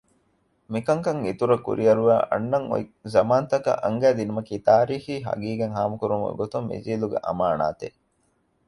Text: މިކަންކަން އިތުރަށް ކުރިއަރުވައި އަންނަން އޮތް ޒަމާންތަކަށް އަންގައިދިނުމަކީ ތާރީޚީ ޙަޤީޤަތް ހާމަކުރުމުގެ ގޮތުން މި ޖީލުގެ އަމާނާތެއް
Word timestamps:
މިކަންކަން 0.71 1.19
އިތުރަށް 1.27 1.65
ކުރިއަރުވައި 1.67 2.23
އަންނަން 2.31 2.67
އޮތް 2.71 2.91
ޒަމާންތަކަށް 3.13 3.81
އަންގައިދިނުމަކީ 3.83 4.55
ތާރީޚީ 4.67 5.13
ޙަޤީޤަތް 5.27 5.75
ހާމަކުރުމުގެ 5.77 6.33
ގޮތުން 6.39 6.67
މި 6.69 6.77
ޖީލުގެ 6.85 7.17
އަމާނާތެއް 7.25 7.97